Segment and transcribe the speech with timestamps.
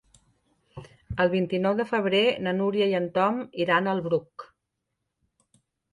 [1.25, 4.51] El vint-i-nou de febrer na Núria i en Tom iran al Bruc.